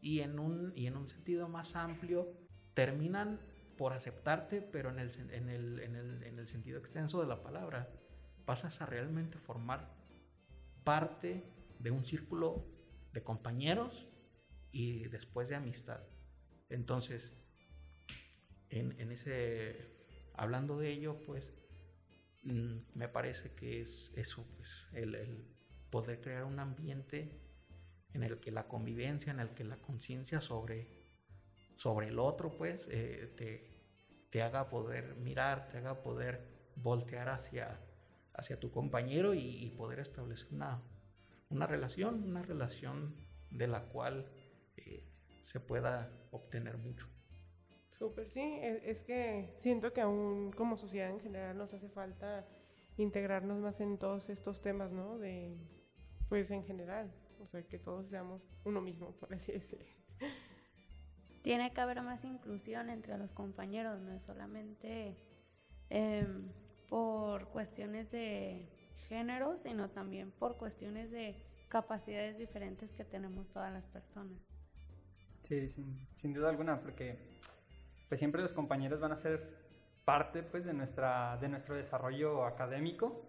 [0.00, 2.32] Y, en un, y en un sentido más amplio,
[2.74, 3.40] terminan
[3.80, 7.42] por aceptarte, pero en el, en el, en el, en el sentido extenso de la
[7.42, 7.88] palabra,
[8.44, 9.90] pasas a realmente formar
[10.84, 12.66] parte de un círculo
[13.14, 14.06] de compañeros
[14.70, 16.02] y después de amistad.
[16.68, 17.32] Entonces,
[18.68, 19.78] en, en ese,
[20.34, 21.50] hablando de ello, pues
[22.42, 25.46] mm, me parece que es eso, pues, el, el,
[25.88, 27.40] poder crear un ambiente
[28.12, 30.99] en el que la convivencia, en el que la conciencia sobre,
[31.80, 33.64] sobre el otro, pues, eh, te,
[34.28, 37.80] te, haga poder mirar, te haga poder voltear hacia,
[38.34, 40.82] hacia tu compañero y, y poder establecer una,
[41.48, 43.16] una relación, una relación
[43.50, 44.30] de la cual
[44.76, 45.02] eh,
[45.40, 47.06] se pueda obtener mucho.
[47.98, 52.46] Súper, sí, e, es que siento que aún como sociedad en general nos hace falta
[52.98, 55.18] integrarnos más en todos estos temas, ¿no?
[55.18, 55.56] De,
[56.28, 59.94] pues en general, o sea, que todos seamos uno mismo, por así decirlo.
[61.42, 65.16] Tiene que haber más inclusión entre los compañeros, no es solamente
[65.88, 66.26] eh,
[66.88, 68.68] por cuestiones de
[69.08, 71.34] género, sino también por cuestiones de
[71.68, 74.38] capacidades diferentes que tenemos todas las personas.
[75.44, 77.18] Sí, sin, sin duda alguna, porque
[78.08, 79.60] pues siempre los compañeros van a ser
[80.04, 83.24] parte pues de, nuestra, de nuestro desarrollo académico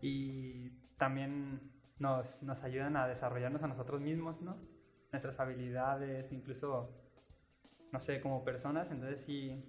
[0.00, 4.56] y también nos, nos ayudan a desarrollarnos a nosotros mismos, ¿no?
[5.12, 6.90] Nuestras habilidades, incluso,
[7.92, 9.62] no sé, como personas, entonces sí,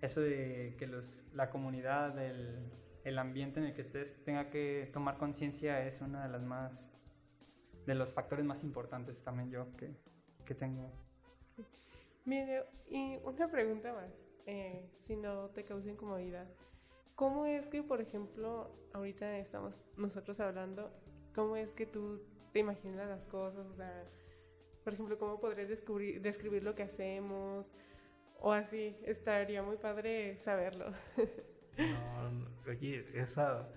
[0.00, 2.70] eso de que los, la comunidad, el,
[3.04, 6.88] el ambiente en el que estés tenga que tomar conciencia es una de las más,
[7.86, 9.94] de los factores más importantes también yo que,
[10.44, 10.90] que tengo.
[12.24, 14.12] Mire, y una pregunta más,
[14.46, 16.46] eh, si no te causa incomodidad.
[17.16, 20.92] ¿Cómo es que, por ejemplo, ahorita estamos nosotros hablando,
[21.34, 23.66] cómo es que tú te imaginas las cosas?
[23.66, 24.04] O sea,
[24.82, 27.72] por ejemplo, ¿cómo podrías descubrir, describir lo que hacemos?
[28.40, 30.92] O así, estaría muy padre saberlo.
[31.78, 33.68] no, oye, esa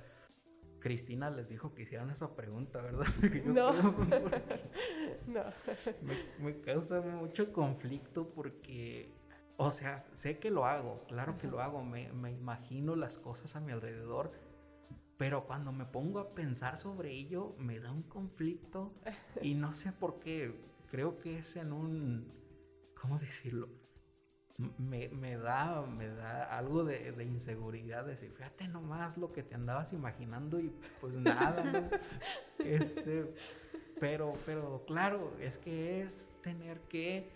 [0.86, 3.08] Cristina les dijo que hicieran esa pregunta, ¿verdad?
[3.46, 3.74] no.
[5.26, 5.44] no.
[6.04, 9.12] Me, me, causa mucho conflicto porque,
[9.58, 13.56] o sea, sé que lo hago, claro que lo hago, me, me, imagino las cosas
[13.56, 14.32] a mi alrededor,
[15.18, 18.94] pero cuando me pongo a pensar sobre ello me da un conflicto
[19.42, 20.54] y no sé por qué,
[20.96, 22.32] creo que es en un,
[23.02, 23.68] ¿cómo decirlo?
[24.78, 29.56] me, me, da, me da algo de, de, inseguridad, decir, fíjate nomás lo que te
[29.56, 31.90] andabas imaginando y pues nada, ¿no?
[32.66, 33.36] este,
[34.00, 37.30] pero, pero claro, es que es tener que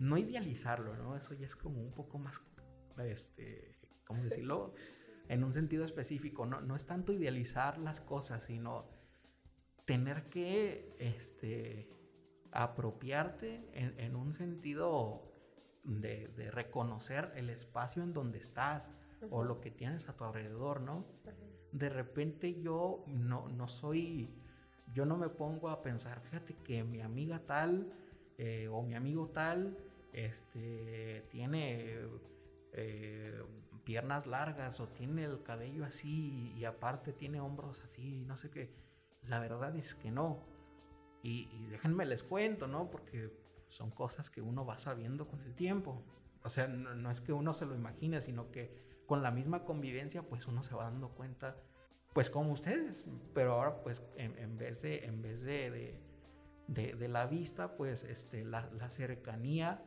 [0.00, 1.16] no idealizarlo, ¿no?
[1.16, 2.42] Eso ya es como un poco más,
[2.98, 4.74] este, ¿cómo decirlo?
[5.28, 8.90] En un sentido específico, no, no es tanto idealizar las cosas, sino
[9.84, 11.99] tener que, este,
[12.52, 15.22] apropiarte en, en un sentido
[15.84, 18.90] de, de, reconocer el espacio en donde estás
[19.22, 19.28] uh -huh.
[19.30, 20.98] o lo que tienes a tu alrededor, ¿no?
[20.98, 21.78] Uh -huh.
[21.78, 24.28] De repente yo no, no soy,
[24.92, 27.92] yo no me pongo a pensar, fíjate que mi amiga tal
[28.38, 29.76] eh, o mi amigo tal
[30.12, 31.98] este, tiene
[32.72, 33.42] eh,
[33.84, 38.70] piernas largas o tiene el cabello así y aparte tiene hombros así, no sé qué.
[39.28, 40.42] La verdad es que no.
[41.22, 42.90] Y, y déjenme les cuento, ¿no?
[42.90, 43.30] Porque
[43.68, 46.02] son cosas que uno va sabiendo con el tiempo.
[46.42, 48.74] O sea, no, no, es que uno se lo imagine, sino que
[49.06, 51.56] con la misma convivencia, pues uno se va dando cuenta,
[52.12, 53.04] pues como ustedes.
[53.34, 56.00] Pero ahora, pues en, en vez de, en vez de, de,
[56.68, 59.82] de, de la vista, pues este, la, la cercanía,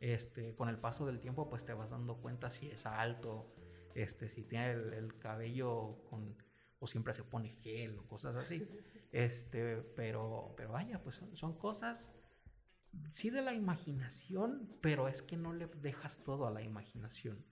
[0.00, 3.52] este, con el paso del tiempo, pues te vas dando cuenta si es alto,
[3.94, 6.36] este, si tiene el, el cabello con,
[6.78, 8.66] o siempre se pone gel o cosas así.
[9.12, 12.10] Este, pero, pero vaya, pues son, son cosas
[13.10, 17.44] sí de la imaginación, pero es que no le dejas todo a la imaginación.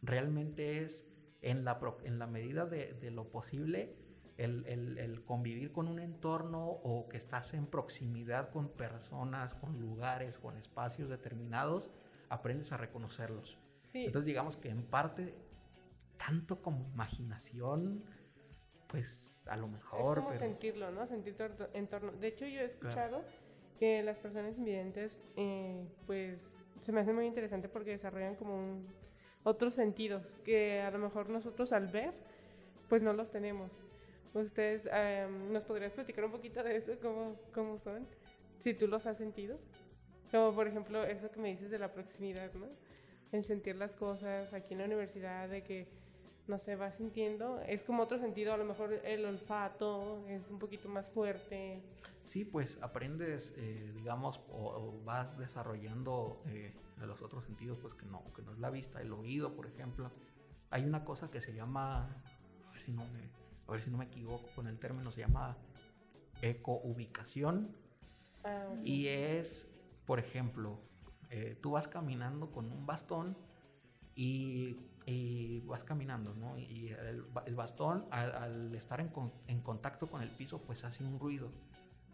[0.00, 1.06] Realmente es
[1.42, 3.96] en la, en la medida de, de lo posible
[4.38, 9.80] el, el, el, convivir con un entorno o que estás en proximidad con personas, con
[9.80, 11.90] lugares, con espacios determinados,
[12.28, 13.58] aprendes a reconocerlos.
[13.92, 14.06] Sí.
[14.06, 15.36] Entonces digamos que en parte,
[16.16, 18.04] tanto como imaginación,
[18.88, 20.18] pues a lo mejor...
[20.18, 20.40] Es como pero...
[20.40, 21.06] sentirlo, ¿no?
[21.06, 22.12] Sentir tu entorno.
[22.12, 23.20] De hecho, yo he escuchado...
[23.20, 23.42] Claro
[23.82, 28.86] que las personas invidentes, eh, pues se me hace muy interesante porque desarrollan como un,
[29.42, 32.12] otros sentidos que a lo mejor nosotros al ver,
[32.88, 33.82] pues no los tenemos.
[34.34, 36.92] Ustedes, eh, ¿nos podrías platicar un poquito de eso?
[37.02, 38.06] ¿Cómo, ¿Cómo son?
[38.60, 39.58] Si tú los has sentido.
[40.30, 42.68] Como por ejemplo eso que me dices de la proximidad, ¿no?
[43.32, 45.88] El sentir las cosas aquí en la universidad, de que
[46.46, 47.60] no sé, vas sintiendo.
[47.62, 51.82] Es como otro sentido, a lo mejor el olfato es un poquito más fuerte.
[52.22, 58.22] Sí, pues aprendes, eh, digamos, o, vas desarrollando eh, los otros sentidos, pues que no,
[58.34, 60.10] que no es la vista, el oído, por ejemplo.
[60.70, 62.04] Hay una cosa que se llama,
[62.68, 63.30] a ver si no me,
[63.66, 65.56] a ver si no me equivoco con el término, se llama
[66.40, 67.74] ecoubicación.
[68.44, 68.74] Ah.
[68.84, 69.68] Y es,
[70.06, 70.78] por ejemplo,
[71.30, 73.36] eh, tú vas caminando con un bastón
[74.14, 74.76] y,
[75.06, 76.58] y vas caminando, ¿no?
[76.58, 80.84] Y el, el bastón, al, al estar en, con- en contacto con el piso, pues
[80.84, 81.50] hace un ruido.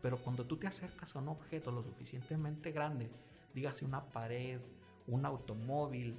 [0.01, 3.11] Pero cuando tú te acercas a un objeto lo suficientemente grande,
[3.55, 4.61] dígase una pared,
[5.07, 6.15] un automóvil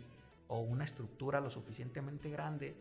[0.47, 2.75] o una estructura lo suficientemente grande,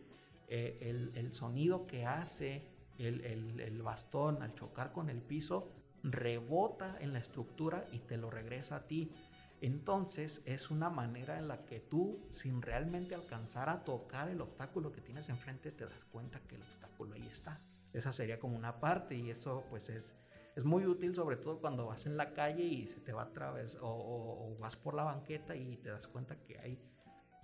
[0.48, 2.62] eh, el, el sonido que hace
[2.98, 5.70] el- el bastón al chocar con el piso
[6.02, 9.12] rebota en la estructura y te lo regresa a ti.
[9.60, 14.92] Entonces es una manera en la que tú, sin realmente alcanzar a tocar el obstáculo
[14.92, 17.60] que tienes enfrente, te das cuenta que el obstáculo ahí está.
[17.92, 20.14] Esa sería como una parte y eso pues es,
[20.54, 23.32] es muy útil sobre todo cuando vas en la calle y se te va a
[23.32, 26.78] través o, vas por la banqueta y te das cuenta que hay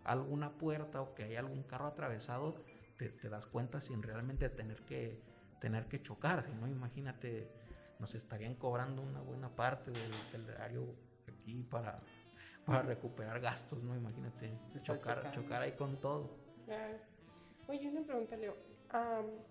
[0.04, 2.62] alguna puerta o que hay algún carro atravesado,
[2.96, 5.20] te, das cuenta sin realmente tener que,
[5.60, 6.48] tener que chocar.
[6.60, 7.50] No, imagínate,
[7.98, 10.94] nos estarían cobrando una buena parte del, del erario
[11.44, 12.00] aquí para,
[12.64, 13.94] para recuperar gastos, ¿no?
[13.94, 16.38] Imagínate Está chocar, chocar ahí con todo.
[16.64, 16.98] Claro.
[17.68, 18.56] Oye, una pregunta, Leo.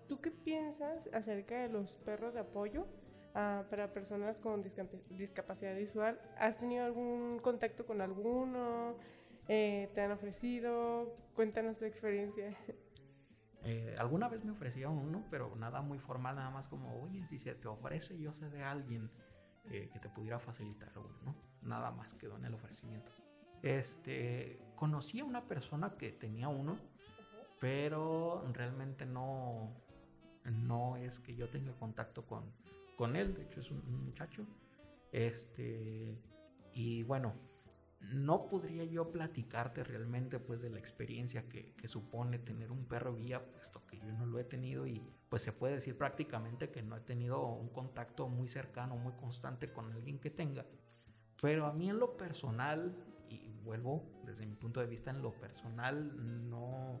[0.08, 2.86] ¿Tú qué piensas acerca de los perros de apoyo
[3.34, 6.18] ah, para personas con discap- discapacidad visual?
[6.38, 8.96] ¿Has tenido algún contacto con alguno?
[9.48, 11.14] Eh, ¿Te han ofrecido?
[11.34, 12.50] Cuéntanos tu experiencia.
[13.66, 17.38] Eh, alguna vez me ofrecieron uno, pero nada muy formal, nada más como, oye, si
[17.38, 19.10] se te ofrece, yo sé de alguien
[19.70, 21.34] eh, que te pudiera facilitar uno, ¿no?
[21.64, 23.10] Nada más quedó en el ofrecimiento.
[23.62, 26.78] Este, conocí a una persona que tenía uno,
[27.58, 29.72] pero realmente no,
[30.44, 32.44] no es que yo tenga contacto con,
[32.96, 34.44] con él, de hecho es un, un muchacho.
[35.12, 36.18] Este,
[36.74, 37.34] y bueno,
[38.12, 43.16] no podría yo platicarte realmente pues de la experiencia que, que supone tener un perro
[43.16, 46.82] guía, puesto que yo no lo he tenido y pues se puede decir prácticamente que
[46.82, 50.66] no he tenido un contacto muy cercano, muy constante con alguien que tenga.
[51.44, 52.80] Pero a mí en lo personal,
[53.28, 55.96] y vuelvo desde mi punto de vista en lo personal,
[56.48, 57.00] no,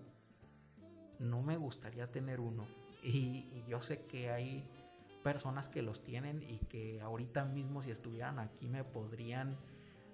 [1.18, 2.66] no me gustaría tener uno.
[3.02, 4.64] Y, y yo sé que hay
[5.22, 9.56] personas que los tienen y que ahorita mismo si estuvieran aquí me podrían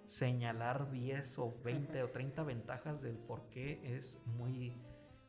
[0.06, 4.72] señalar 10 o 20 o 30 ventajas del por qué es muy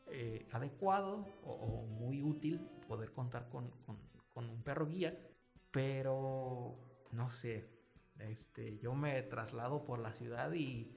[0.08, 4.00] eh, adecuado o, o muy útil poder contar con, con-
[4.34, 5.18] con un perro guía,
[5.72, 6.78] pero
[7.12, 7.70] no sé,
[8.30, 10.96] este, yo me traslado por la ciudad y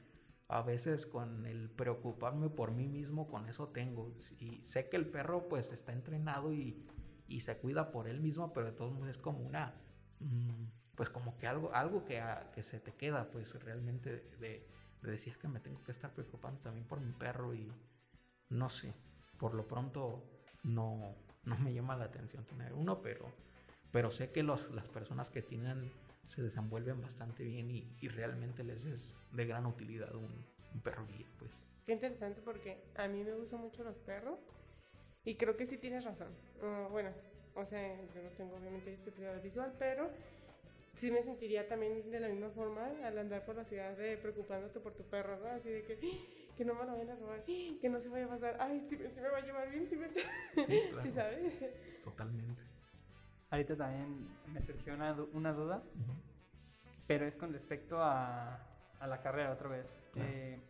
[0.49, 4.13] a veces con el preocuparme por mí mismo, con eso tengo.
[4.39, 6.87] Y sé que el perro pues está entrenado y,
[7.29, 9.75] y se cuida por él mismo, pero de todos modos es como una,
[10.21, 14.37] mm, pues como que algo, algo que, a- que se te queda, pues realmente de,
[14.39, 14.69] de,
[15.03, 17.73] de decir "Es que me tengo que estar preocupando también por mi perro y
[18.51, 18.95] no sé,
[19.39, 20.25] por lo pronto
[20.63, 23.33] no, no me llama la atención tener uno, pero,
[23.91, 25.91] pero sé que los, las personas que tienen
[26.29, 31.07] se desenvuelven bastante bien y, y realmente les es de gran utilidad un, un perro
[31.07, 31.51] guía, pues.
[31.87, 34.39] Qué interesante porque a mí me gustan mucho los perros
[35.25, 36.29] y creo que sí tienes razón.
[36.63, 37.11] Ah, bueno,
[37.55, 40.11] o sea, yo no tengo obviamente discapacidad visual, pero
[40.97, 44.81] sí me sentiría también de la misma forma al andar por la ciudad de preocupándote
[44.81, 45.49] por tu perro, ¿no?
[45.49, 48.09] Así de que, "Ah, que no me lo vayan a robar, "Ah, que no se
[48.09, 50.09] vaya a pasar, ay, si, me- sí me va a llevar bien, si me...
[50.09, 50.21] Sí,
[50.57, 51.53] ¿Sí claro, sabes?
[52.03, 52.63] totalmente.
[53.55, 56.13] Ahorita también me surgió una, una duda, Ujú.
[57.07, 58.59] pero es con respecto a,
[58.99, 59.87] a la carrera otra vez.
[60.13, 60.29] Claro.
[60.29, 60.61] Eh,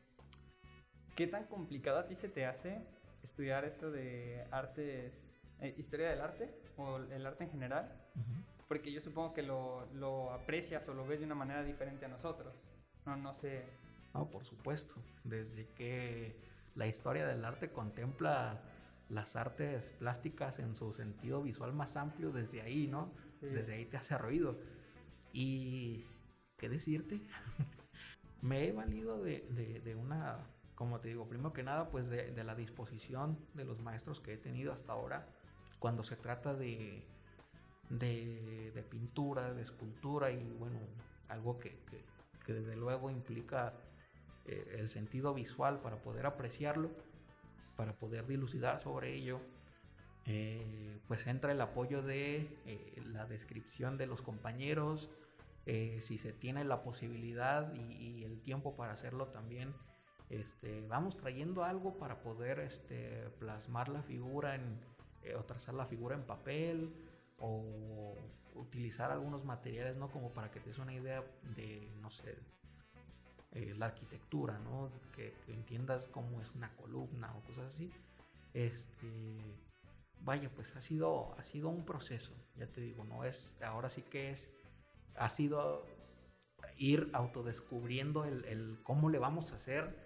[1.17, 2.87] ¿Qué tan complicado a ti se te hace
[3.23, 5.15] estudiar eso de artes,
[5.61, 7.91] eh, historia del arte o el arte en general?
[8.17, 8.67] Ujú.
[8.69, 12.09] Porque yo supongo que lo, lo aprecias o lo ves de una manera diferente a
[12.09, 12.55] nosotros.
[13.07, 13.65] No, no sé.
[14.13, 14.95] No, por supuesto.
[15.23, 16.37] Desde que
[16.75, 18.61] la historia del arte contempla
[19.15, 23.13] las artes plásticas en su sentido visual más amplio, desde ahí, ¿no?
[23.41, 23.47] Sí.
[23.47, 24.61] Desde ahí te hace ruido.
[25.33, 26.05] Y,
[26.59, 27.21] ¿qué decirte?
[28.43, 32.33] Me he valido de, de- de una, como te digo, primero que nada, pues de,
[32.33, 35.27] de la disposición de los maestros que he tenido hasta ahora,
[35.79, 37.07] cuando se trata de,
[37.91, 40.79] de, de pintura, de escultura y bueno,
[41.29, 42.05] algo que, que-
[42.45, 43.73] que desde luego implica
[44.47, 46.91] eh, el sentido visual para poder apreciarlo,
[47.77, 49.41] para poder dilucidar sobre ello.
[50.27, 55.11] eh, pues entra el apoyo de eh, la descripción de los compañeros,
[55.67, 59.75] eh, si se tiene la posibilidad y, el tiempo para hacerlo también,
[60.31, 64.81] este, vamos trayendo algo para poder este, plasmar la figura en,
[65.39, 66.95] o trazar la figura en papel
[67.39, 68.17] o
[68.55, 70.11] utilizar algunos materiales, ¿no?
[70.11, 71.23] Como para que te des una idea
[71.57, 72.37] de, no sé,
[73.55, 74.91] eh, la arquitectura, ¿no?
[75.15, 77.91] Que, entiendas cómo es una columna o cosas así.
[78.53, 79.39] Este,
[80.21, 84.03] vaya, pues ha sido, ha sido un proceso, ya te digo, no es, ahora sí
[84.03, 84.53] que es,
[85.17, 85.87] ha sido
[86.77, 89.97] ir autodescubriendo el, el cómo le vamos a hacer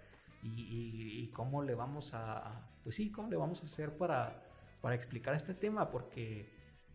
[0.42, 4.44] y, cómo le vamos a, pues sí, cómo le vamos a hacer para,
[4.80, 6.48] para explicar este tema, porque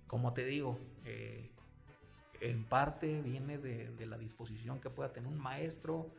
[0.08, 1.52] como te digo, eh,
[2.42, 6.14] en parte viene de, la disposición que pueda tener un maestro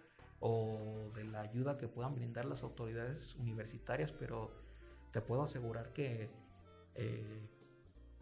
[0.47, 4.51] o de la ayuda que puedan brindar las autoridades universitarias, pero
[5.11, 6.29] te puedo asegurar que
[6.97, 7.49] eh,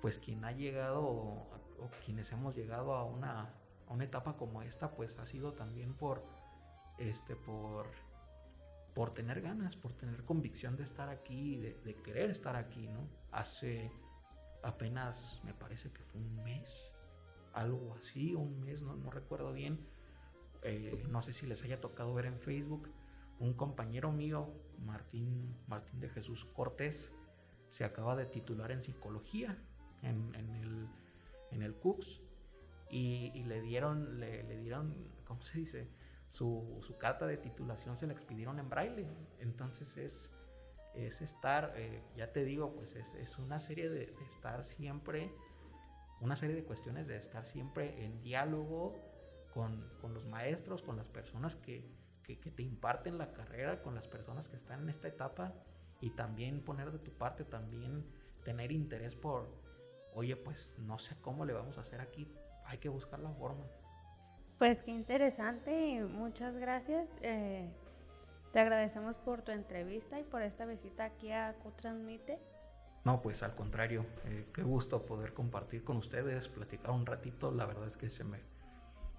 [0.00, 1.50] pues quien ha llegado o,
[2.04, 3.52] quienes hemos llegado a una,
[3.88, 6.22] a una etapa como esta, pues ha sido también por
[6.96, 7.86] este por
[8.94, 13.08] por tener ganas, por tener convicción de estar aquí, de, querer estar aquí, ¿no?
[13.32, 13.90] Hace
[14.62, 16.70] apenas, me parece que fue un mes,
[17.52, 19.80] algo así, un mes, no, no recuerdo bien.
[20.62, 22.88] Eh, no sé si les haya tocado ver en Facebook,
[23.38, 27.10] un compañero mío, Martín, Martín de Jesús Cortés,
[27.68, 29.58] se acaba de titular en psicología
[30.02, 30.88] en, el,
[31.50, 31.74] en el
[32.90, 34.94] y, le dieron, le, dieron,
[35.24, 35.88] ¿cómo se dice?
[36.28, 39.06] su, carta de titulación se la expidieron en braille.
[39.40, 40.30] Entonces es,
[40.94, 45.30] es estar, eh, ya te digo, pues es, una serie de, estar siempre,
[46.20, 48.94] una serie de cuestiones de estar siempre en diálogo
[49.52, 51.84] con, los maestros, con las personas que,
[52.22, 55.52] que, te imparten la carrera, con las personas que están en esta etapa
[56.00, 58.04] y también poner de tu parte, también
[58.44, 59.48] tener interés por,
[60.14, 62.26] oye, pues no sé cómo le vamos a hacer aquí,
[62.64, 63.64] hay que buscar la forma.
[64.58, 67.08] Pues qué interesante y muchas gracias.
[67.20, 67.68] Eh,
[68.52, 72.38] te agradecemos por tu entrevista y por esta visita aquí a Transmite.
[73.04, 77.50] No, pues al contrario, eh, qué gusto poder compartir con ustedes, platicar un ratito.
[77.50, 78.38] La verdad es que se me,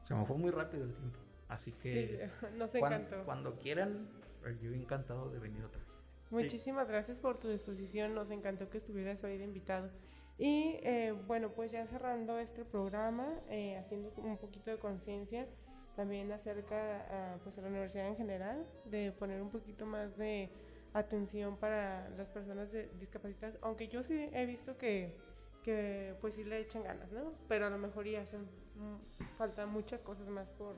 [0.04, 1.20] se me fue muy rápido el tiempo.
[1.48, 3.26] Así que nos cuando, encantó.
[3.26, 4.08] Cuando quieran,
[4.46, 6.04] eh, yo encantado de venir otra vez.
[6.30, 8.16] Muchísimas gracias por tu disposición.
[8.16, 9.90] Nos encantó que estuvieras hoy de invitado.
[10.38, 15.48] Y eh, bueno, pues ya cerrando este programa, eh, haciendo un poquito de conciencia
[15.96, 20.50] también acerca pues a la universidad en general, de poner un poquito más de
[20.92, 25.16] atención para las personas discapacitadas, aunque yo sí he visto que,
[25.64, 27.34] que pues sí le echan ganas, ¿no?
[27.48, 28.42] Pero a lo mejor ya hacen
[28.76, 30.76] mm, falta muchas cosas más por,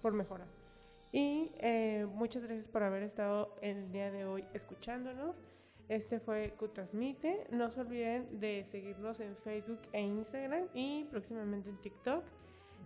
[0.00, 0.46] por mejorar.
[1.12, 5.36] Y eh, muchas gracias por haber estado el día de hoy escuchándonos.
[5.88, 7.48] Este fue Q-Transmite.
[7.50, 12.24] No se olviden de seguirnos en Facebook e Instagram y próximamente en TikTok.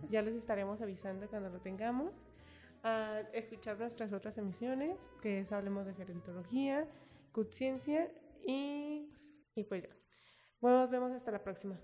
[0.09, 2.13] Ya les estaremos avisando cuando lo tengamos.
[2.83, 6.87] A escuchar nuestras otras emisiones, que es Hablemos de Gerontología,
[7.51, 8.09] Ciencia
[8.45, 9.09] y,
[9.55, 10.04] y pues ya.
[10.65, 11.79] Bueno, nos vemos hasta la próxima.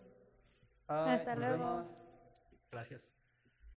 [0.88, 1.86] hasta luego.
[2.72, 3.14] Gracias.